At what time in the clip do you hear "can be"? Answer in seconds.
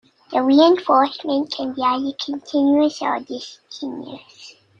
1.51-1.83